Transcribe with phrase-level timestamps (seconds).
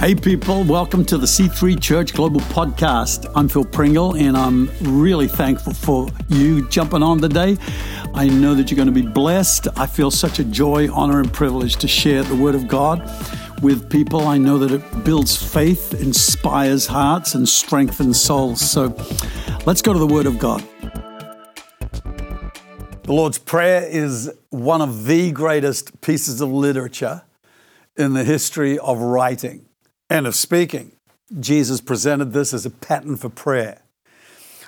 [0.00, 3.30] Hey, people, welcome to the C3 Church Global Podcast.
[3.36, 7.58] I'm Phil Pringle, and I'm really thankful for you jumping on today.
[8.14, 9.68] I know that you're going to be blessed.
[9.76, 13.02] I feel such a joy, honor, and privilege to share the Word of God
[13.60, 14.26] with people.
[14.26, 18.62] I know that it builds faith, inspires hearts, and strengthens souls.
[18.62, 18.96] So
[19.66, 20.66] let's go to the Word of God.
[23.02, 27.20] The Lord's Prayer is one of the greatest pieces of literature
[27.98, 29.66] in the history of writing
[30.10, 30.92] and of speaking.
[31.38, 33.80] Jesus presented this as a pattern for prayer.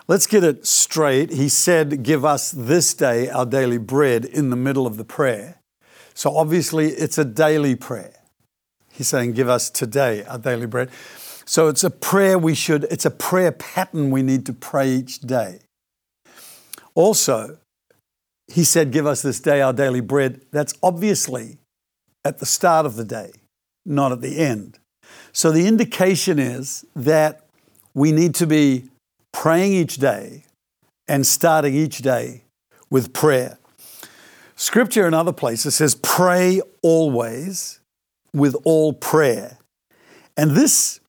[0.07, 1.31] Let's get it straight.
[1.31, 5.59] He said, Give us this day our daily bread in the middle of the prayer.
[6.15, 8.15] So obviously, it's a daily prayer.
[8.91, 10.91] He's saying, Give us today our daily bread.
[11.45, 15.21] So it's a prayer we should, it's a prayer pattern we need to pray each
[15.21, 15.61] day.
[16.95, 17.59] Also,
[18.47, 20.43] he said, Give us this day our daily bread.
[20.53, 21.59] That's obviously
[22.25, 23.33] at the start of the day,
[23.85, 24.79] not at the end.
[25.33, 27.45] So the indication is that
[27.95, 28.91] we need to be
[29.33, 30.45] praying each day
[31.09, 32.45] and starting each day
[32.91, 33.59] with prayer.
[34.57, 37.81] Scripture in other places says, pray always
[38.33, 39.59] with all prayer.
[40.37, 41.01] And this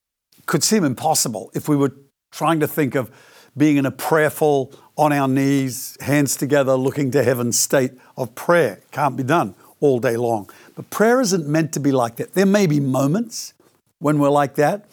[0.45, 1.93] could seem impossible if we were
[2.31, 3.11] trying to think of
[3.55, 8.79] being in a prayerful, on our knees, hands together, looking to heaven state of prayer.
[8.91, 10.49] Can't be done all day long.
[10.75, 12.33] But prayer isn't meant to be like that.
[12.33, 13.53] There may be moments
[14.03, 14.85] when we're like that.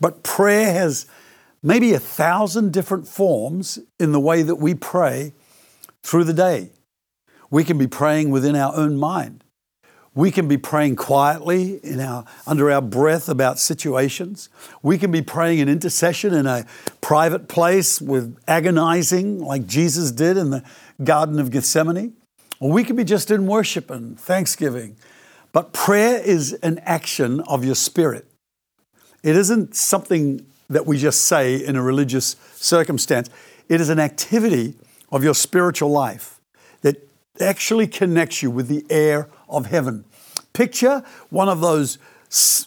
[0.00, 1.06] But prayer has
[1.62, 5.32] maybe a thousand different forms in the way that we pray
[6.02, 6.70] through the day.
[7.50, 9.42] We can be praying within our own mind.
[10.14, 14.48] We can be praying quietly in our, under our breath about situations.
[14.82, 16.66] We can be praying in intercession in a
[17.00, 20.62] private place with agonizing, like Jesus did in the
[21.02, 22.14] Garden of Gethsemane.
[22.60, 24.96] Or we can be just in worship and thanksgiving.
[25.52, 28.27] But prayer is an action of your spirit.
[29.22, 33.30] It isn't something that we just say in a religious circumstance.
[33.68, 34.74] It is an activity
[35.10, 36.40] of your spiritual life
[36.82, 37.08] that
[37.40, 40.04] actually connects you with the air of heaven.
[40.52, 41.98] Picture one of those,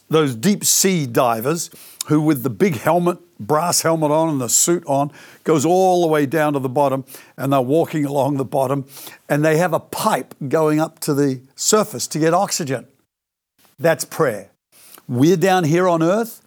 [0.10, 1.70] those deep sea divers
[2.08, 5.12] who, with the big helmet, brass helmet on and the suit on,
[5.44, 7.06] goes all the way down to the bottom
[7.38, 8.86] and they're walking along the bottom
[9.30, 12.88] and they have a pipe going up to the surface to get oxygen.
[13.80, 14.52] That's prayer.
[15.08, 16.42] We're down here on earth,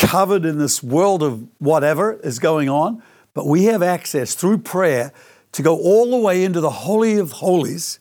[0.00, 3.02] covered in this world of whatever is going on,
[3.34, 5.12] but we have access through prayer
[5.52, 8.00] to go all the way into the Holy of Holies,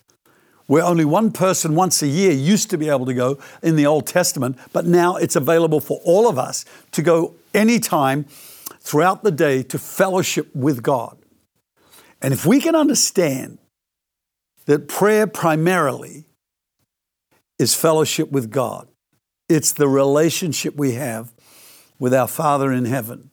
[0.68, 3.86] where only one person once a year used to be able to go in the
[3.86, 8.26] Old Testament, but now it's available for all of us to go anytime
[8.80, 11.18] throughout the day to fellowship with God.
[12.22, 13.58] And if we can understand
[14.66, 16.26] that prayer primarily
[17.58, 18.88] is fellowship with God,
[19.50, 21.34] it's the relationship we have
[22.00, 23.30] with our Father in heaven.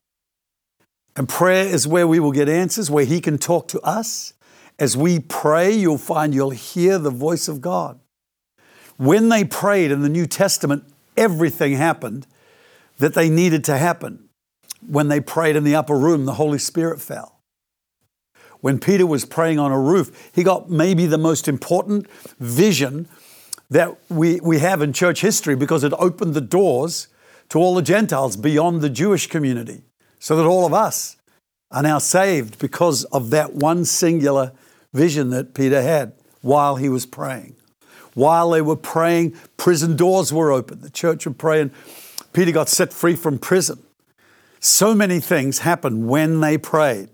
[1.16, 4.34] And prayer is where we will get answers, where He can talk to us.
[4.78, 7.98] As we pray, you'll find you'll hear the voice of God.
[8.98, 10.84] When they prayed in the New Testament,
[11.16, 12.26] everything happened
[12.98, 14.28] that they needed to happen.
[14.86, 17.40] When they prayed in the upper room, the Holy Spirit fell.
[18.60, 22.06] When Peter was praying on a roof, he got maybe the most important
[22.38, 23.08] vision
[23.70, 27.08] that we, we have in church history because it opened the doors
[27.48, 29.82] to all the Gentiles beyond the Jewish community,
[30.18, 31.16] so that all of us
[31.70, 34.52] are now saved because of that one singular
[34.92, 36.12] vision that Peter had
[36.42, 37.56] while he was praying.
[38.14, 40.80] While they were praying, prison doors were open.
[40.80, 41.70] The church would pray, and
[42.32, 43.82] Peter got set free from prison.
[44.58, 47.10] So many things happened when they prayed.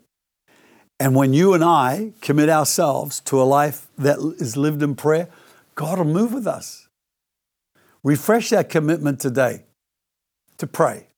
[1.00, 5.28] And when you and I commit ourselves to a life that is lived in prayer,
[5.74, 6.86] God will move with us.
[8.04, 9.64] Refresh that commitment today
[10.62, 11.08] to pray,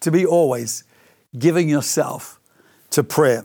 [0.00, 0.84] to be always
[1.36, 2.38] giving yourself
[2.90, 3.44] to prayer.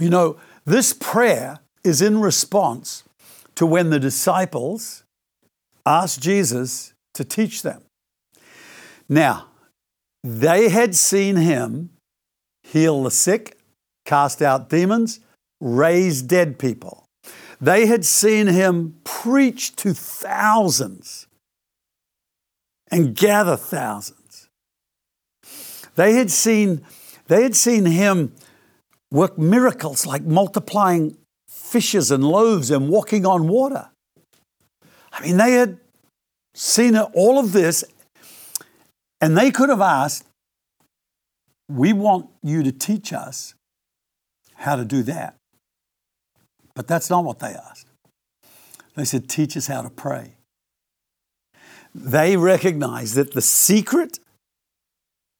[0.00, 3.04] You know, this prayer is in response
[3.54, 5.04] to when the disciples
[5.86, 7.82] asked Jesus to teach them.
[9.08, 9.46] Now,
[10.24, 11.90] they had seen him
[12.64, 13.58] heal the sick,
[14.04, 15.20] cast out demons,
[15.60, 17.04] raise dead people.
[17.60, 21.28] They had seen him preach to thousands
[22.90, 24.48] and gather thousands.
[25.94, 26.82] They had seen,
[27.28, 28.34] they had seen him
[29.10, 31.16] work miracles like multiplying
[31.48, 33.90] fishes and loaves and walking on water.
[35.12, 35.78] I mean, they had
[36.54, 37.84] seen all of this,
[39.20, 40.24] and they could have asked,
[41.68, 43.54] We want you to teach us
[44.54, 45.36] how to do that.
[46.74, 47.88] But that's not what they asked.
[48.94, 50.36] They said, Teach us how to pray.
[51.94, 54.18] They recognized that the secret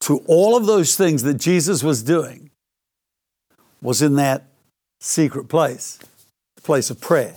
[0.00, 2.50] to all of those things that Jesus was doing
[3.82, 4.44] was in that
[5.00, 5.98] secret place,
[6.56, 7.36] the place of prayer.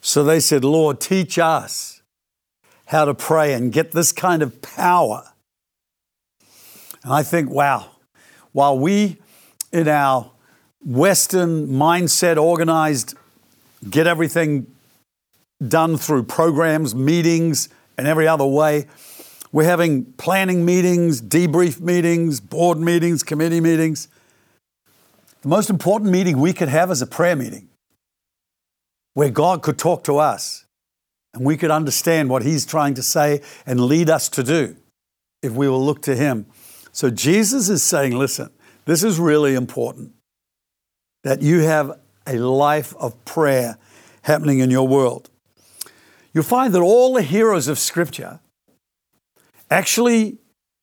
[0.00, 2.02] So they said, Lord, teach us
[2.86, 5.24] how to pray and get this kind of power.
[7.02, 7.90] And I think, wow,
[8.52, 9.18] while we
[9.72, 10.30] in our
[10.84, 13.14] Western mindset, organized,
[13.90, 14.68] get everything
[15.66, 18.86] done through programs, meetings, and every other way,
[19.52, 24.08] we're having planning meetings, debrief meetings, board meetings, committee meetings.
[25.42, 27.68] The most important meeting we could have is a prayer meeting
[29.14, 30.66] where God could talk to us
[31.32, 34.76] and we could understand what He's trying to say and lead us to do
[35.42, 36.46] if we will look to Him.
[36.92, 38.50] So Jesus is saying, listen,
[38.84, 40.12] this is really important
[41.24, 43.78] that you have a life of prayer
[44.22, 45.30] happening in your world.
[46.36, 48.40] You'll find that all the heroes of Scripture
[49.70, 50.36] actually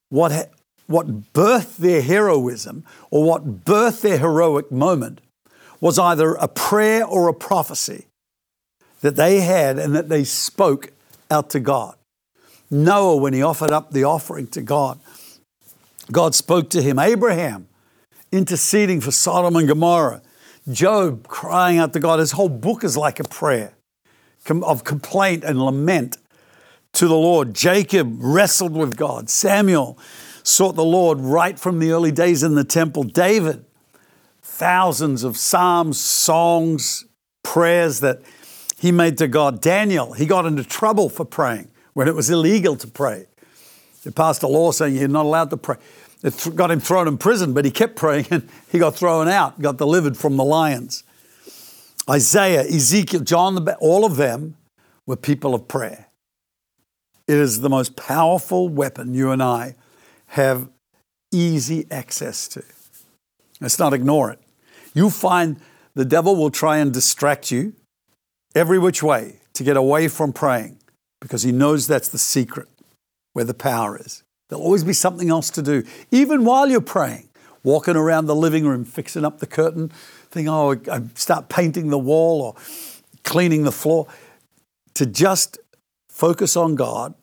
[0.10, 0.52] what,
[0.88, 5.22] what birthed their heroism or what birthed their heroic moment
[5.80, 8.08] was either a prayer or a prophecy
[9.02, 10.90] that they had and that they spoke
[11.30, 11.98] out to God.
[12.72, 15.00] Noah, when he offered up the offering to God,
[16.12, 16.98] God spoke to him.
[16.98, 17.68] Abraham,
[18.32, 20.24] interceding for Sodom and Gomorrah.
[20.72, 22.18] Job, crying out to God.
[22.18, 23.76] His whole book is like a prayer
[24.50, 26.18] of complaint and lament
[26.94, 27.54] to the Lord.
[27.54, 29.30] Jacob wrestled with God.
[29.30, 29.98] Samuel
[30.44, 33.04] sought the Lord right from the early days in the temple.
[33.04, 33.66] David,
[34.42, 37.06] thousands of psalms, songs,
[37.42, 38.22] prayers that
[38.78, 39.62] he made to God.
[39.62, 43.28] Daniel, he got into trouble for praying when it was illegal to pray.
[44.04, 45.78] They passed a law saying you're not allowed to pray.
[46.24, 49.62] It got him thrown in prison, but he kept praying and he got thrown out,
[49.62, 51.04] got delivered from the lions.
[52.10, 54.58] Isaiah, Ezekiel, John, the, all of them
[55.06, 56.08] were people of prayer.
[57.28, 59.76] It is the most powerful weapon you and I
[60.28, 60.70] have
[61.32, 62.64] easy access to.
[63.62, 64.40] Let's not ignore it.
[64.94, 65.60] You find
[65.96, 67.74] the devil will try and distract you
[68.56, 70.80] every which way to get away from praying
[71.22, 72.68] because he knows that's the secret
[73.32, 74.24] where the power is.
[74.50, 77.30] There'll always be something else to do, even while you're praying.
[77.64, 79.90] Walking around the living room, fixing up the curtain,
[80.34, 82.56] think, oh, I start painting the wall or
[83.24, 84.08] cleaning the floor.
[84.96, 85.58] To just
[86.10, 87.16] focus on God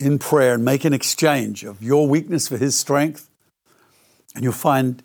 [0.00, 3.30] in prayer and make an exchange of your weakness for His strength,
[4.34, 5.02] and you'll find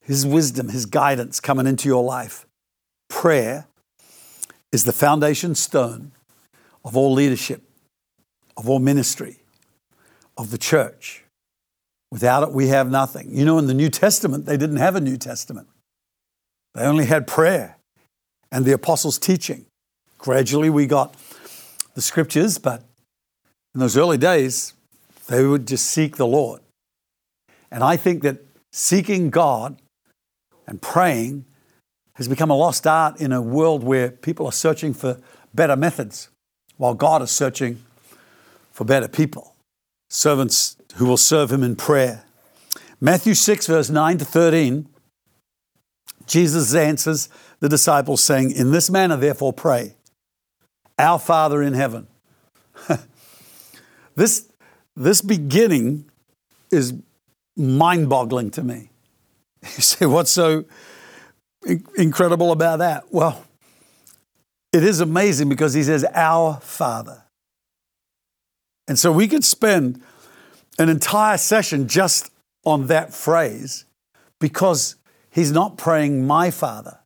[0.00, 2.46] His wisdom, His guidance coming into your life.
[3.08, 3.66] Prayer
[4.72, 6.12] is the foundation stone
[6.84, 7.62] of all leadership,
[8.56, 9.36] of all ministry,
[10.36, 11.24] of the church.
[12.10, 13.34] Without it, we have nothing.
[13.34, 15.68] You know, in the New Testament, they didn't have a New Testament,
[16.78, 17.76] they only had prayer
[18.52, 19.66] and the apostles' teaching.
[20.16, 21.14] Gradually, we got
[21.94, 22.84] the scriptures, but
[23.74, 24.74] in those early days,
[25.26, 26.60] they would just seek the Lord.
[27.70, 28.38] And I think that
[28.72, 29.76] seeking God
[30.68, 31.44] and praying
[32.14, 35.20] has become a lost art in a world where people are searching for
[35.52, 36.28] better methods
[36.76, 37.82] while God is searching
[38.70, 39.56] for better people,
[40.10, 42.24] servants who will serve Him in prayer.
[43.00, 44.88] Matthew 6, verse 9 to 13,
[46.28, 47.28] Jesus answers
[47.60, 49.94] the disciples, saying, In this manner, therefore, pray,
[50.98, 52.06] Our Father in heaven.
[54.14, 54.48] this,
[54.94, 56.08] this beginning
[56.70, 56.94] is
[57.56, 58.90] mind boggling to me.
[59.62, 60.66] You say, What's so
[61.96, 63.04] incredible about that?
[63.10, 63.44] Well,
[64.72, 67.24] it is amazing because he says, Our Father.
[68.86, 70.00] And so we could spend
[70.78, 72.30] an entire session just
[72.64, 73.84] on that phrase
[74.38, 74.96] because
[75.30, 76.98] he's not praying my Father.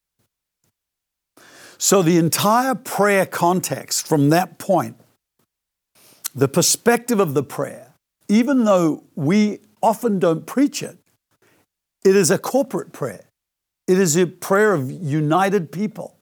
[1.79, 4.97] So the entire prayer context from that point,
[6.35, 7.95] the perspective of the prayer,
[8.29, 10.99] even though we often don't preach it,
[12.05, 13.25] it is a corporate prayer.
[13.88, 16.17] It is a prayer of united people.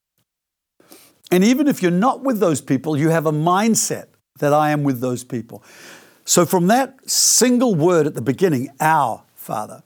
[1.31, 4.07] And even if you're not with those people, you have a mindset
[4.39, 5.63] that I am with those people.
[6.25, 9.83] So from that single word at the beginning, our Father,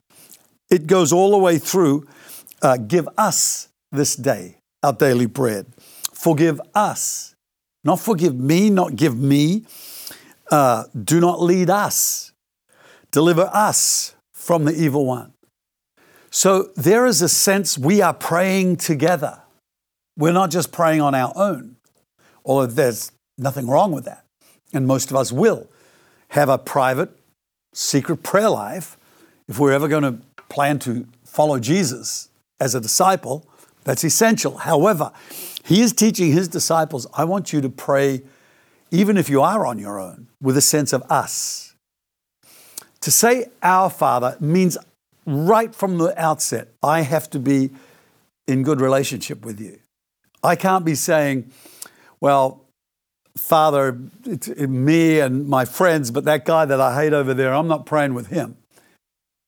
[0.75, 2.07] it goes all the way through
[2.61, 5.67] uh, give us this day our daily bread.
[6.13, 7.35] Forgive us.
[7.85, 9.65] Not forgive me, not give me.
[10.51, 12.33] Uh, do not lead us.
[13.11, 15.33] Deliver us from the evil one.
[16.31, 19.43] So there is a sense we are praying together.
[20.17, 21.77] We're not just praying on our own,
[22.45, 24.25] although there's nothing wrong with that.
[24.73, 25.69] And most of us will
[26.29, 27.11] have a private,
[27.73, 28.97] secret prayer life
[29.49, 30.19] if we're ever going to
[30.55, 32.29] plan to follow Jesus
[32.61, 33.45] as a disciple.
[33.83, 34.59] That's essential.
[34.59, 35.13] However,
[35.65, 38.23] he is teaching his disciples I want you to pray
[38.93, 41.75] even if you are on your own, with a sense of us.
[43.01, 44.79] To say our Father means
[45.27, 47.71] right from the outset, I have to be
[48.47, 49.81] in good relationship with you.
[50.45, 51.51] I can't be saying,
[52.21, 52.65] well,
[53.37, 57.67] Father, it's me and my friends, but that guy that I hate over there, I'm
[57.67, 58.57] not praying with him.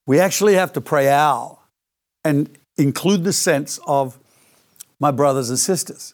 [0.07, 1.59] We actually have to pray out
[2.23, 4.17] and include the sense of
[4.99, 6.13] my brothers and sisters.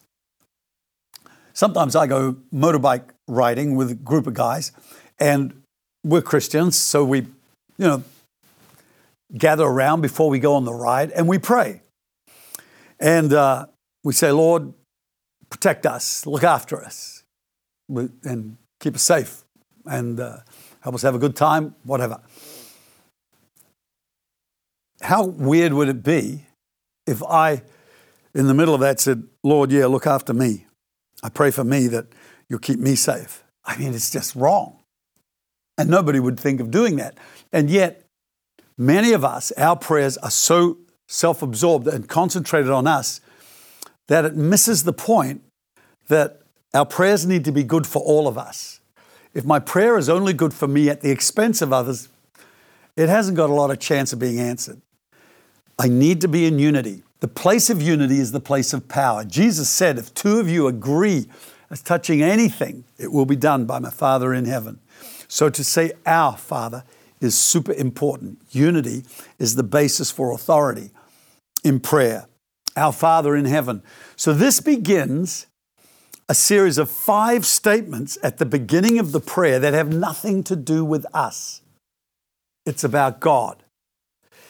[1.53, 4.71] Sometimes I go motorbike riding with a group of guys,
[5.19, 5.62] and
[6.03, 7.27] we're Christians, so we, you
[7.77, 8.03] know,
[9.38, 11.81] gather around before we go on the ride and we pray.
[13.00, 13.67] And uh,
[14.03, 14.73] we say, Lord,
[15.51, 17.23] protect us, look after us,
[17.88, 19.43] and keep us safe,
[19.85, 20.38] and uh,
[20.81, 22.19] help us have a good time, whatever.
[25.03, 26.45] How weird would it be
[27.05, 27.62] if I,
[28.33, 30.65] in the middle of that, said, Lord, yeah, look after me.
[31.22, 32.07] I pray for me that
[32.50, 33.43] you'll keep me safe.
[33.65, 34.79] I mean, it's just wrong.
[35.77, 37.17] And nobody would think of doing that.
[37.51, 38.05] And yet,
[38.77, 43.19] many of us, our prayers are so self absorbed and concentrated on us
[44.07, 45.43] that it misses the point
[46.07, 46.41] that
[46.74, 48.79] our prayers need to be good for all of us.
[49.33, 52.07] If my prayer is only good for me at the expense of others,
[52.95, 54.81] it hasn't got a lot of chance of being answered.
[55.79, 57.03] I need to be in unity.
[57.19, 59.23] The place of unity is the place of power.
[59.23, 61.27] Jesus said, If two of you agree
[61.69, 64.79] as touching anything, it will be done by my Father in heaven.
[65.27, 66.83] So to say our Father
[67.21, 68.39] is super important.
[68.51, 69.03] Unity
[69.39, 70.91] is the basis for authority
[71.63, 72.27] in prayer.
[72.75, 73.81] Our Father in heaven.
[74.15, 75.47] So this begins
[76.29, 80.55] a series of five statements at the beginning of the prayer that have nothing to
[80.55, 81.61] do with us.
[82.65, 83.63] It's about God.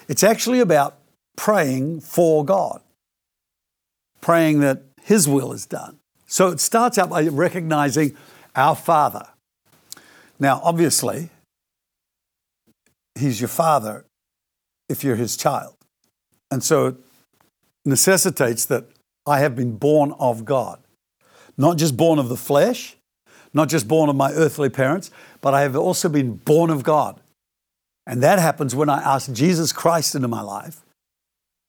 [0.08, 0.98] It's actually about
[1.36, 2.82] praying for God,
[4.22, 6.00] praying that His will is done.
[6.26, 8.16] So it starts out by recognizing
[8.56, 9.28] our Father.
[10.40, 11.30] Now, obviously,
[13.16, 14.06] He's your Father
[14.90, 15.76] if you're His child.
[16.52, 16.96] And so it
[17.86, 18.86] necessitates that
[19.26, 20.80] I have been born of God.
[21.58, 22.96] Not just born of the flesh,
[23.54, 25.12] not just born of my earthly parents,
[25.42, 27.22] but I have also been born of God.
[28.06, 30.83] And that happens when I ask Jesus Christ into my life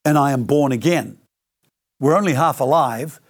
[0.04, 1.18] and I am born again.
[2.00, 3.20] We're only half alive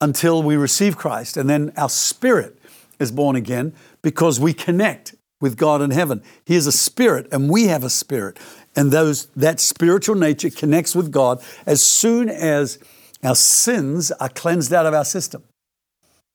[0.00, 2.58] until we receive Christ, and then our spirit
[2.98, 6.22] is born again because we connect with God in heaven.
[6.44, 8.38] He is a spirit, and we have a spirit.
[8.74, 12.78] And those, that spiritual nature connects with God as soon as
[13.22, 15.44] our sins are cleansed out of our system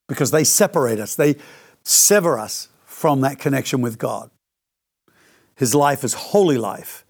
[0.08, 1.36] because they separate us, they
[1.84, 4.30] sever us from that connection with God.
[5.56, 7.06] His life is holy life.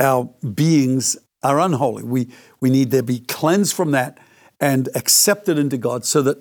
[0.00, 2.02] Our beings are unholy.
[2.02, 2.28] We,
[2.60, 4.18] we need to be cleansed from that
[4.60, 6.38] and accepted into God so that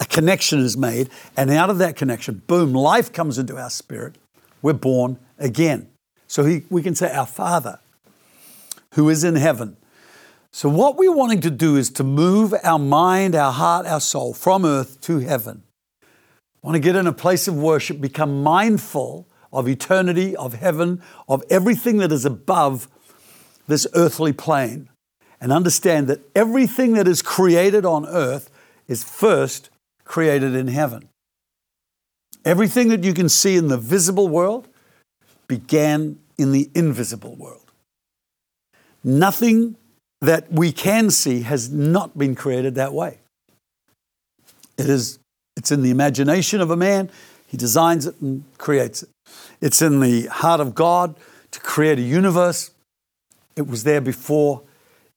[0.00, 1.10] a connection is made.
[1.36, 4.16] And out of that connection, boom, life comes into our spirit.
[4.62, 5.88] We're born again.
[6.26, 7.80] So he, we can say, Our Father
[8.94, 9.76] who is in heaven.
[10.50, 14.32] So, what we're wanting to do is to move our mind, our heart, our soul
[14.32, 15.62] from earth to heaven.
[16.62, 21.42] want to get in a place of worship, become mindful of eternity, of heaven, of
[21.50, 22.88] everything that is above
[23.68, 24.88] this earthly plane
[25.40, 28.50] and understand that everything that is created on earth
[28.88, 29.70] is first
[30.04, 31.08] created in heaven.
[32.44, 34.66] Everything that you can see in the visible world
[35.46, 37.70] began in the invisible world.
[39.04, 39.76] Nothing
[40.20, 43.18] that we can see has not been created that way.
[44.76, 45.18] It is
[45.56, 47.10] it's in the imagination of a man,
[47.48, 49.08] he designs it and creates it.
[49.60, 51.16] It's in the heart of God
[51.50, 52.70] to create a universe
[53.58, 54.62] it was there before.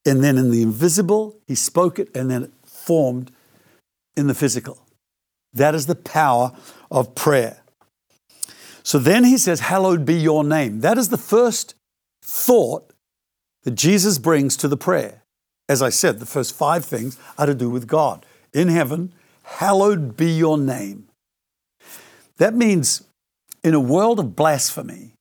[0.05, 3.31] And then in the invisible, he spoke it and then it formed
[4.17, 4.79] in the physical.
[5.53, 6.53] That is the power
[6.89, 7.62] of prayer.
[8.83, 10.81] So then he says, Hallowed be your name.
[10.81, 11.75] That is the first
[12.24, 12.91] thought
[13.63, 15.21] that Jesus brings to the prayer.
[15.69, 18.25] As I said, the first five things are to do with God.
[18.53, 21.07] In heaven, hallowed be your name.
[22.38, 23.03] That means
[23.63, 25.13] in a world of blasphemy,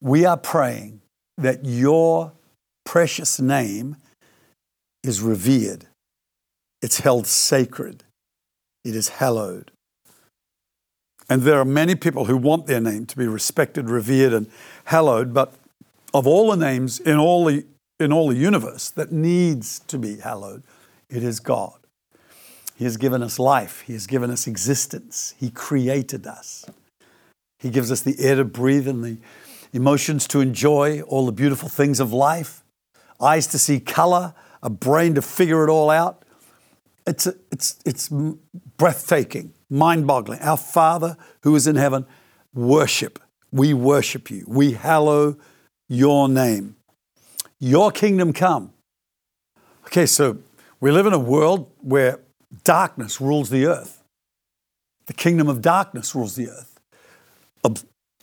[0.00, 1.00] we are praying
[1.38, 2.32] that your
[2.84, 3.96] precious name
[5.02, 5.86] is revered,
[6.82, 8.04] it's held sacred,
[8.84, 9.70] it is hallowed.
[11.28, 14.50] And there are many people who want their name to be respected, revered, and
[14.86, 15.54] hallowed, but
[16.12, 17.64] of all the names in all the,
[18.00, 20.64] in all the universe that needs to be hallowed,
[21.08, 21.74] it is God.
[22.76, 26.64] He has given us life, He has given us existence, He created us.
[27.60, 29.18] He gives us the air to breathe and the
[29.72, 32.64] emotions to enjoy all the beautiful things of life
[33.20, 36.24] eyes to see color, a brain to figure it all out.
[37.06, 38.08] It's, it's, it's
[38.76, 40.40] breathtaking, mind boggling.
[40.40, 42.06] Our Father who is in heaven,
[42.54, 43.18] worship.
[43.52, 44.44] We worship you.
[44.46, 45.36] We hallow
[45.88, 46.76] your name.
[47.58, 48.72] Your kingdom come.
[49.86, 50.38] Okay, so
[50.80, 52.20] we live in a world where
[52.64, 54.02] darkness rules the earth.
[55.06, 56.80] The kingdom of darkness rules the earth.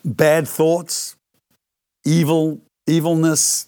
[0.05, 1.17] Bad thoughts,
[2.05, 3.67] evil, evilness,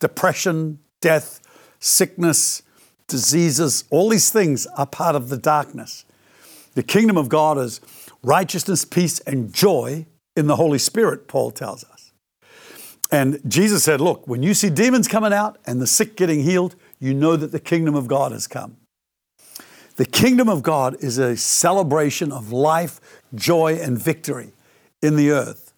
[0.00, 1.40] depression, death,
[1.80, 2.62] sickness,
[3.08, 6.04] diseases, all these things are part of the darkness.
[6.74, 7.80] The kingdom of God is
[8.22, 12.12] righteousness, peace, and joy in the Holy Spirit, Paul tells us.
[13.10, 16.74] And Jesus said, Look, when you see demons coming out and the sick getting healed,
[16.98, 18.76] you know that the kingdom of God has come.
[19.96, 23.00] The kingdom of God is a celebration of life,
[23.34, 24.52] joy, and victory
[25.00, 25.72] in the earth.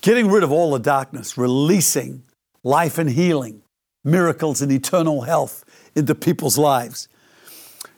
[0.00, 2.24] Getting rid of all the darkness, releasing
[2.64, 3.62] life and healing,
[4.04, 5.64] miracles and eternal health
[5.94, 7.08] into people's lives.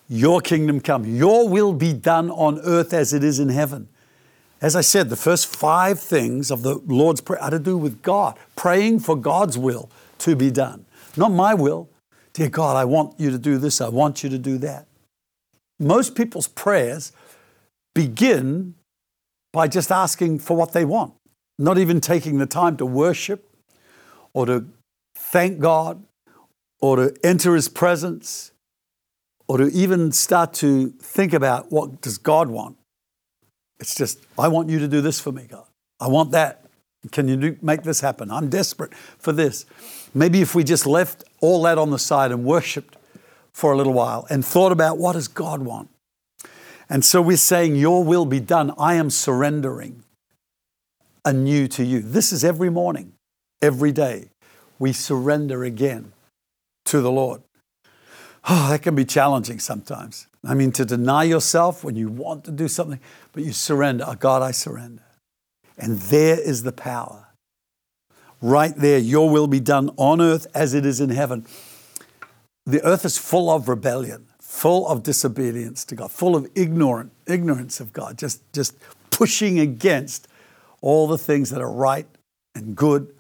[0.09, 3.88] Your kingdom come, your will be done on earth as it is in heaven.
[4.61, 8.02] As I said, the first five things of the Lord's Prayer are to do with
[8.02, 10.87] God, praying for God's will to be done.
[11.16, 11.88] Not my will.
[12.33, 14.87] Dear God, I want you to do this, I want you to do that.
[15.78, 17.12] Most people's prayers
[17.94, 18.75] begin
[19.52, 21.14] by just asking for what they want,
[21.59, 23.53] not even taking the time to worship
[24.34, 24.66] or to
[25.14, 26.04] thank God
[26.80, 28.52] or to enter his presence
[29.46, 32.76] or to even start to think about what does God want.
[33.80, 35.66] It's just, I want you to do this for me, God.
[36.00, 36.64] I want that.
[37.12, 38.30] Can you do, make this happen?
[38.30, 39.66] I'm desperate for this.
[40.14, 42.96] Maybe if we just left all that on the side and worshiped
[43.52, 45.90] for a little while and thought about what does God want?
[46.88, 48.72] And so we're saying, Your will be done.
[48.78, 50.04] I am surrendering
[51.24, 52.00] anew to you.
[52.00, 53.13] This is every morning,
[53.64, 54.28] every day.
[54.78, 56.12] We surrender again
[56.85, 57.42] to the Lord.
[58.49, 60.26] Oh, that can be challenging sometimes.
[60.44, 63.00] I mean, to deny yourself when you want to do something,
[63.33, 64.04] but you surrender.
[64.06, 65.02] Oh, God, I surrender.
[65.78, 67.28] And there is the power.
[68.42, 71.47] Right there, your will be done on earth as it is in heaven.
[72.67, 77.80] The earth is full of rebellion, full of disobedience to God, full of ignorant, ignorance
[77.80, 78.76] of God, just, just
[79.10, 80.28] pushing against
[80.82, 82.06] all the things that are right
[82.54, 83.15] and good.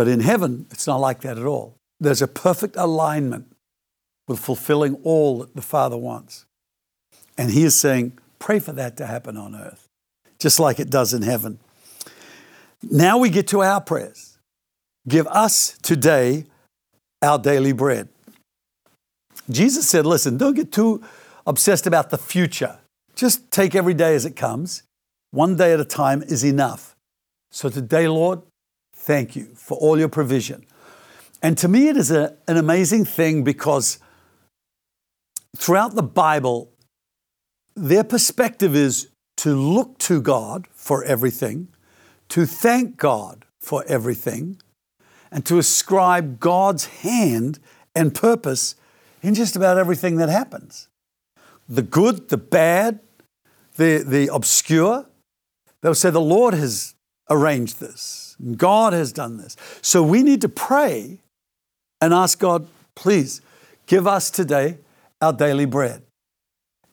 [0.00, 1.76] But in heaven, it's not like that at all.
[2.00, 3.54] There's a perfect alignment
[4.26, 6.46] with fulfilling all that the Father wants.
[7.36, 9.86] And He is saying, pray for that to happen on earth,
[10.38, 11.58] just like it does in heaven.
[12.82, 14.38] Now we get to our prayers.
[15.06, 16.46] Give us today
[17.20, 18.08] our daily bread.
[19.50, 21.04] Jesus said, listen, don't get too
[21.46, 22.78] obsessed about the future.
[23.16, 24.82] Just take every day as it comes.
[25.30, 26.96] One day at a time is enough.
[27.50, 28.40] So today, Lord,
[29.00, 30.64] thank you for all your provision.
[31.42, 33.98] And to me, it is a, an amazing thing because
[35.56, 36.70] throughout the Bible,
[37.74, 39.08] their perspective is
[39.38, 41.68] to look to God for everything,
[42.28, 44.60] to thank God for everything,
[45.32, 47.58] and to ascribe God's hand
[47.94, 48.74] and purpose
[49.22, 50.88] in just about everything that happens.
[51.68, 53.00] The good, the bad,
[53.76, 55.06] the, the obscure.
[55.80, 56.94] They'll say, The Lord has
[57.30, 59.56] arranged this, God has done this.
[59.82, 61.18] So we need to pray
[62.00, 63.40] and ask God, please
[63.86, 64.78] give us today
[65.20, 66.02] our daily bread.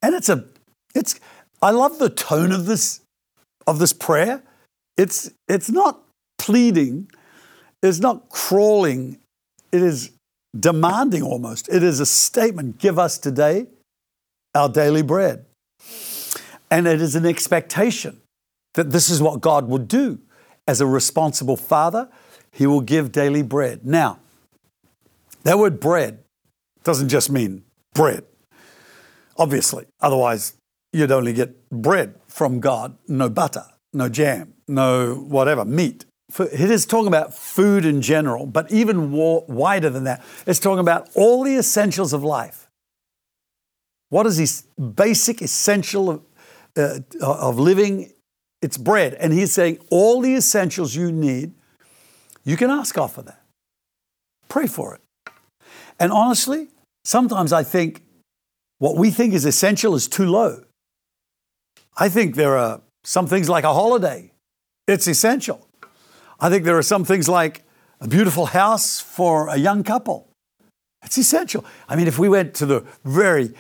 [0.02, 0.46] And it's a,
[0.94, 1.20] it's,
[1.62, 3.02] I love the tone of this,
[3.66, 4.44] of this prayer.
[4.98, 6.02] It's, it's not
[6.38, 7.10] pleading,
[7.82, 9.20] it's not crawling,
[9.72, 10.12] it is
[10.58, 11.70] demanding almost.
[11.70, 13.68] It is a statement give us today
[14.56, 15.46] our daily bread.
[16.70, 18.20] And it is an expectation
[18.74, 20.20] that this is what God would do.
[20.68, 22.10] As a responsible father,
[22.52, 23.86] he will give daily bread.
[23.86, 24.20] Now,
[25.44, 26.24] that word bread
[26.84, 28.26] doesn't just mean bread,
[29.38, 29.86] obviously.
[30.02, 30.54] Otherwise,
[30.92, 36.06] you'd only get bread from God, no butter, no jam, no whatever, meat.
[36.38, 41.10] It is talking about food in general, but even wider than that, it's talking about
[41.16, 42.68] all the essentials of life.
[44.10, 44.64] What is this
[44.96, 46.22] basic essential of,
[46.78, 48.12] uh, of living?
[48.62, 49.14] It's bread.
[49.16, 51.54] And he's saying all the essentials you need,
[52.44, 53.42] you can ask God for that.
[54.50, 55.34] Pray for it.
[56.00, 56.70] And honestly,
[57.04, 58.04] sometimes I think
[58.80, 60.64] what we think is essential is too low.
[61.98, 64.32] I think there are some things like a holiday,
[64.88, 65.68] it's essential.
[66.40, 67.64] I think there are some things like
[68.00, 70.30] a beautiful house for a young couple.
[71.04, 71.66] It's essential.
[71.90, 73.54] I mean, if we went to the very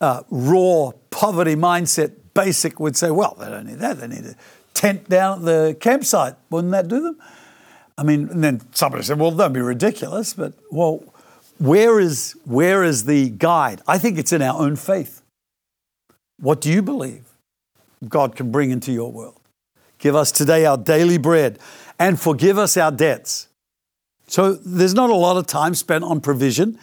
[0.00, 4.00] uh, raw poverty mindset, basic would say, well, they don't need that.
[4.00, 4.34] They need a
[4.74, 6.36] tent down at the campsite.
[6.50, 7.18] Wouldn't that do them?
[7.98, 10.32] I mean, and then somebody said, well, don't be ridiculous.
[10.34, 11.02] But, well,
[11.58, 13.82] where is, where is the guide?
[13.86, 15.22] I think it's in our own faith.
[16.38, 17.24] What do you believe
[18.08, 19.40] God can bring into your world?
[19.98, 21.58] Give us today our daily bread
[21.98, 23.48] and forgive us our debts.
[24.26, 26.78] So there's not a lot of time spent on provision,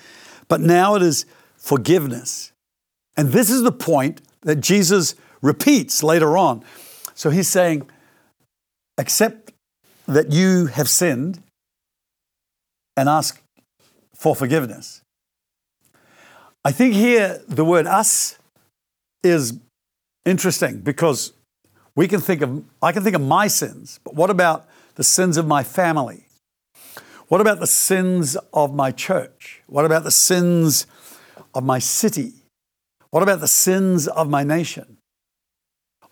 [0.48, 2.52] but now it is forgiveness.
[3.16, 6.64] And this is the point that Jesus repeats later on.
[7.14, 7.90] So he's saying,
[8.98, 9.52] accept
[10.08, 11.42] that you have sinned
[12.96, 13.42] and ask
[14.16, 15.02] for forgiveness.
[16.66, 18.38] I think here the word us
[19.24, 19.60] is
[20.26, 21.34] interesting because
[21.96, 25.38] we can think of, I can think of my sins, but what about the sins
[25.38, 26.26] of my family?
[27.28, 29.62] What about the sins of my church?
[29.68, 30.88] What about the sins
[31.54, 32.34] of my city?
[33.10, 34.97] What about the sins of my nation?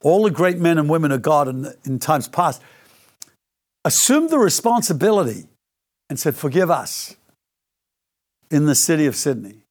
[0.05, 2.61] All the great men and women of God in, in times past
[3.83, 5.47] assumed the responsibility
[6.11, 7.15] and said, Forgive us
[8.51, 9.63] in the city of Sydney.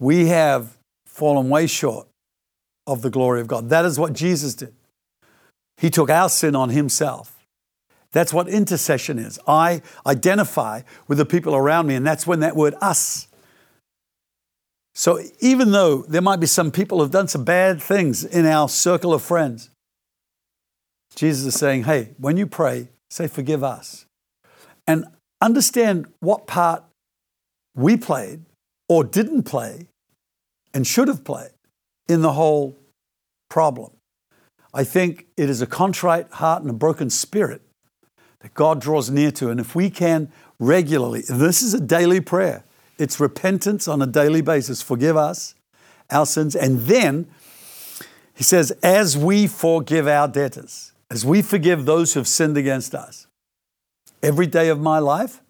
[0.00, 2.08] We have fallen way short
[2.84, 3.68] of the glory of God.
[3.68, 4.74] That is what Jesus did.
[5.76, 7.38] He took our sin on himself.
[8.10, 9.38] That's what intercession is.
[9.46, 13.27] I identify with the people around me, and that's when that word us.
[14.98, 18.68] So even though there might be some people who've done some bad things in our
[18.68, 19.70] circle of friends,
[21.14, 24.06] Jesus is saying, hey, when you pray, say, forgive us.
[24.88, 25.04] And
[25.40, 26.82] understand what part
[27.76, 28.40] we played
[28.88, 29.86] or didn't play
[30.74, 31.52] and should have played
[32.08, 32.76] in the whole
[33.48, 33.92] problem.
[34.74, 37.62] I think it is a contrite heart and a broken spirit
[38.40, 39.48] that God draws near to.
[39.50, 42.64] And if we can regularly, this is a daily prayer,
[42.98, 44.82] it's repentance on a daily basis.
[44.82, 45.54] Forgive us
[46.10, 46.56] our sins.
[46.56, 47.26] And then
[48.34, 52.94] he says, as we forgive our debtors, as we forgive those who have sinned against
[52.94, 53.26] us.
[54.22, 55.40] Every day of my life,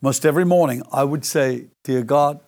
[0.00, 2.40] most every morning, I would say, Dear God,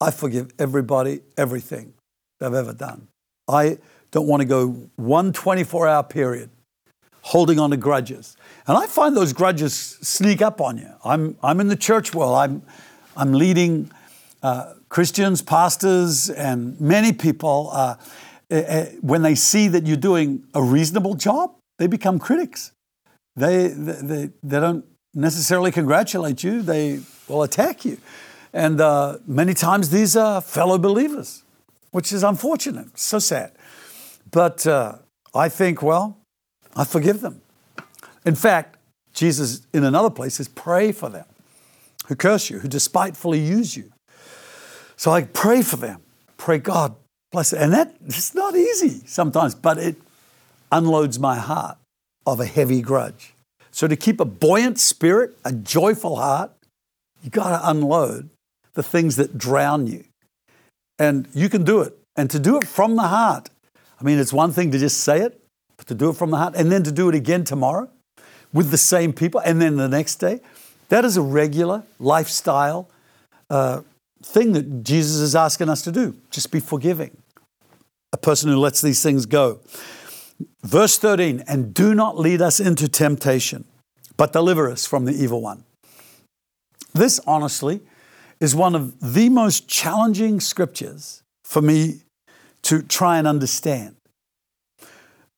[0.00, 1.94] I forgive everybody, everything
[2.40, 3.08] they've ever done.
[3.48, 3.78] I
[4.10, 6.50] don't want to go one 24 hour period
[7.22, 8.36] holding on to grudges.
[8.68, 10.90] And I find those grudges sneak up on you.
[11.04, 12.62] I'm, I'm in the church world, I'm,
[13.16, 13.90] I'm leading
[14.42, 17.70] uh, Christians, pastors, and many people.
[17.72, 17.96] Uh,
[18.50, 22.72] uh, when they see that you're doing a reasonable job, they become critics.
[23.34, 27.98] They, they, they don't necessarily congratulate you, they will attack you.
[28.52, 31.42] And uh, many times these are fellow believers,
[31.90, 33.52] which is unfortunate, so sad.
[34.30, 34.96] But uh,
[35.34, 36.18] I think, well,
[36.74, 37.40] I forgive them.
[38.24, 38.78] In fact,
[39.12, 41.24] Jesus in another place says, pray for them
[42.06, 43.92] who curse you, who despitefully use you.
[44.96, 46.00] So I pray for them.
[46.36, 46.94] Pray, God,
[47.32, 47.60] bless it.
[47.60, 49.96] And that it's not easy sometimes, but it
[50.72, 51.78] unloads my heart
[52.26, 53.34] of a heavy grudge.
[53.70, 56.50] So to keep a buoyant spirit, a joyful heart,
[57.22, 58.30] you got to unload
[58.74, 60.04] the things that drown you.
[60.98, 61.96] And you can do it.
[62.16, 63.50] And to do it from the heart,
[64.00, 65.40] I mean, it's one thing to just say it,
[65.76, 67.90] but to do it from the heart and then to do it again tomorrow
[68.52, 70.40] with the same people and then the next day,
[70.88, 72.88] that is a regular lifestyle
[73.50, 73.82] uh,
[74.22, 76.16] thing that Jesus is asking us to do.
[76.30, 77.16] Just be forgiving.
[78.12, 79.60] A person who lets these things go.
[80.62, 83.64] Verse 13, and do not lead us into temptation,
[84.16, 85.64] but deliver us from the evil one.
[86.92, 87.80] This, honestly,
[88.40, 92.00] is one of the most challenging scriptures for me
[92.62, 93.96] to try and understand.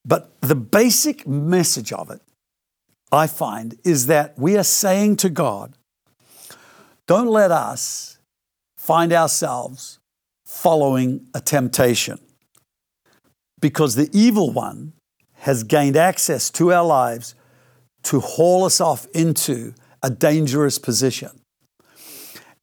[0.04, 2.22] But the basic message of it,
[3.10, 5.74] I find, is that we are saying to God,
[7.06, 8.18] don't let us
[8.76, 9.98] find ourselves
[10.44, 12.18] following a temptation
[13.60, 14.92] because the evil one
[15.40, 17.34] has gained access to our lives
[18.02, 21.30] to haul us off into a dangerous position.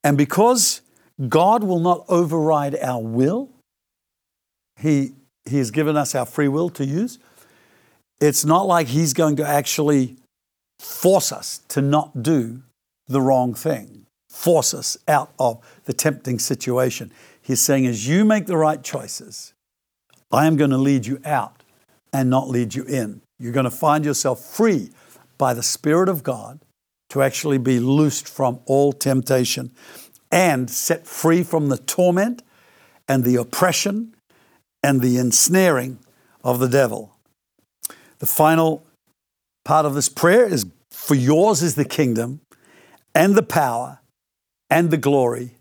[0.04, 0.82] And because
[1.30, 3.50] God will not override our will,
[4.78, 5.14] He,
[5.46, 7.18] he has given us our free will to use.
[8.22, 10.18] It's not like He's going to actually
[10.86, 12.62] force us to not do
[13.08, 17.12] the wrong thing, force us out of the tempting situation.
[17.42, 19.54] He's saying, as you make the right choices,
[20.32, 21.64] I am going to lead you out
[22.14, 23.22] and not lead you in.
[23.40, 24.90] You're going to find yourself free
[25.38, 26.60] by the Spirit of God
[27.10, 29.72] to actually be loosed from all temptation
[30.32, 32.42] and set free from the torment
[33.08, 34.16] and the oppression
[34.82, 36.00] and the ensnaring
[36.44, 37.16] of the devil.
[38.20, 38.86] The final
[39.64, 40.66] part of this prayer is
[41.06, 42.42] For yours is the kingdom
[43.14, 44.00] and the power
[44.72, 45.52] and the glory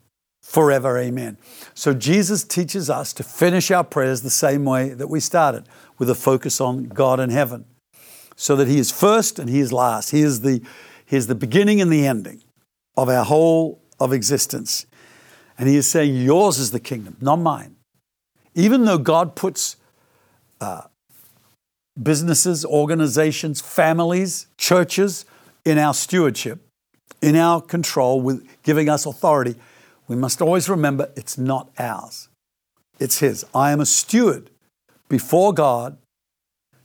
[0.41, 0.97] forever.
[0.97, 1.37] Amen.
[1.75, 6.09] So Jesus teaches us to finish our prayers the same way that we started, with
[6.09, 7.67] a focus on God in heaven,
[8.37, 10.13] so that He is first and He is last.
[10.13, 10.63] He is the,
[11.05, 12.43] he is the beginning and the ending
[12.97, 14.87] of our whole of existence.
[15.59, 17.77] And He is saying, Yours is the kingdom, not mine.
[18.55, 19.77] even though God puts
[20.63, 20.85] uh,
[22.03, 25.27] businesses, organizations, families, churches
[25.65, 26.61] in our stewardship,
[27.21, 29.57] in our control, with giving us authority,
[30.07, 32.29] we must always remember it's not ours,
[32.99, 33.45] it's His.
[33.55, 34.51] I am a steward
[35.09, 35.97] before God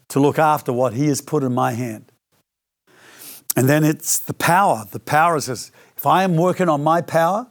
[0.09, 2.11] to look after what He has put in my hand.
[3.55, 4.85] And then it's the power.
[4.89, 5.71] The power is this.
[5.97, 7.47] If I am working on my power,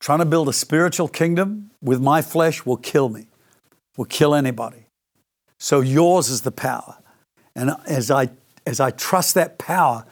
[0.00, 3.26] trying to build a spiritual kingdom with my flesh will kill me,
[3.96, 4.86] will kill anybody.
[5.58, 6.98] So yours is the power.
[7.54, 8.30] And as I,
[8.66, 10.04] as I trust that power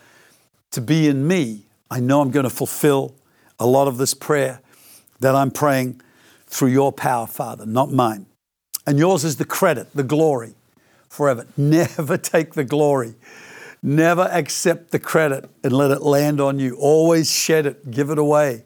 [0.77, 3.15] to be in me, I know I'm going to fulfill
[3.59, 4.61] a lot of this prayer
[5.21, 6.03] that I'm praying
[6.47, 8.27] through your power, Father, not mine.
[8.87, 10.55] And yours is the credit, the glory
[11.09, 11.47] forever.
[11.57, 13.15] Never take the glory.
[13.83, 16.77] Never accept the credit and let it land on you.
[16.77, 18.62] Always shed it, give it away.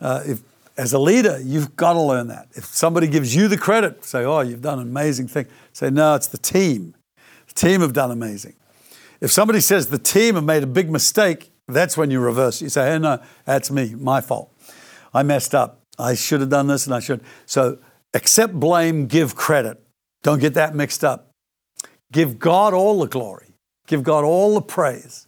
[0.00, 0.42] Uh, if,
[0.76, 2.46] as a leader, you've got to learn that.
[2.52, 5.46] If somebody gives you the credit, say, oh, you've done an amazing thing.
[5.72, 6.94] Say, no, it's the team.
[7.48, 8.54] The team have done amazing.
[9.26, 12.62] If somebody says the team have made a big mistake, that's when you reverse.
[12.62, 14.56] You say, hey, no, that's me, my fault.
[15.12, 15.80] I messed up.
[15.98, 17.22] I should have done this and I should.
[17.44, 17.78] So
[18.14, 19.82] accept blame, give credit.
[20.22, 21.32] Don't get that mixed up.
[22.12, 23.54] Give God all the glory,
[23.88, 25.26] give God all the praise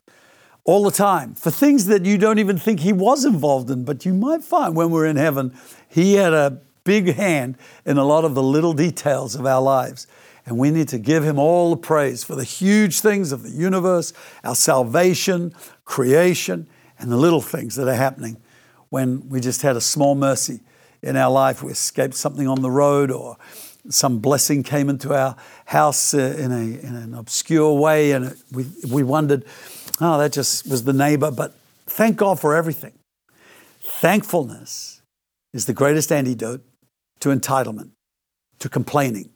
[0.62, 3.82] all the time for things that you don't even think He was involved in.
[3.82, 5.52] But you might find when we're in heaven,
[5.88, 10.06] He had a big hand in a lot of the little details of our lives.
[10.48, 13.50] And we need to give Him all the praise for the huge things of the
[13.50, 16.66] universe, our salvation, creation,
[16.98, 18.38] and the little things that are happening
[18.88, 20.60] when we just had a small mercy
[21.02, 21.62] in our life.
[21.62, 23.36] We escaped something on the road or
[23.90, 28.66] some blessing came into our house uh, in, a, in an obscure way, and we,
[28.90, 29.44] we wondered,
[30.00, 31.30] oh, that just was the neighbor.
[31.30, 31.54] But
[31.86, 32.94] thank God for everything.
[33.82, 35.02] Thankfulness
[35.52, 36.64] is the greatest antidote
[37.20, 37.90] to entitlement,
[38.60, 39.30] to complaining.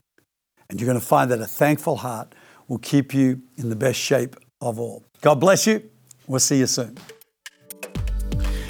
[0.73, 2.35] And you're going to find that a thankful heart
[2.67, 5.05] will keep you in the best shape of all.
[5.21, 5.83] God bless you.
[6.27, 6.97] We'll see you soon.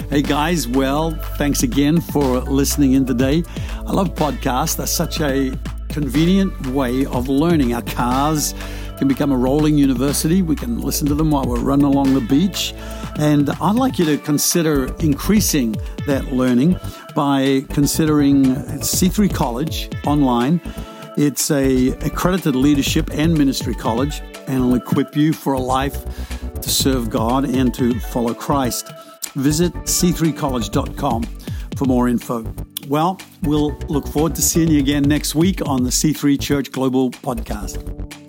[0.09, 3.41] Hey guys, well, thanks again for listening in today.
[3.87, 4.75] I love podcasts.
[4.75, 7.73] They're such a convenient way of learning.
[7.73, 8.53] Our cars
[8.97, 10.41] can become a rolling university.
[10.41, 12.73] We can listen to them while we're running along the beach.
[13.17, 16.77] And I'd like you to consider increasing that learning
[17.15, 18.43] by considering
[18.81, 20.59] C3 College online.
[21.15, 26.03] It's a accredited leadership and ministry college, and it'll equip you for a life
[26.59, 28.91] to serve God and to follow Christ.
[29.35, 31.23] Visit c3college.com
[31.75, 32.45] for more info.
[32.87, 37.11] Well, we'll look forward to seeing you again next week on the C3 Church Global
[37.11, 38.22] podcast.